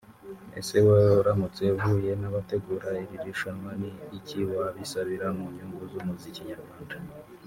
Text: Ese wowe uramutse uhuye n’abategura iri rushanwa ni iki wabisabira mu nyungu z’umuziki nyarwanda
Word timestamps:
Ese 0.59 0.77
wowe 0.85 1.11
uramutse 1.21 1.63
uhuye 1.77 2.11
n’abategura 2.21 2.89
iri 3.01 3.17
rushanwa 3.25 3.71
ni 3.81 3.89
iki 4.17 4.39
wabisabira 4.57 5.27
mu 5.37 5.45
nyungu 5.55 5.83
z’umuziki 5.91 6.41
nyarwanda 6.49 6.95